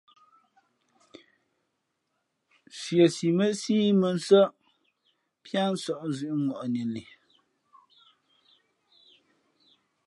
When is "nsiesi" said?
2.69-3.27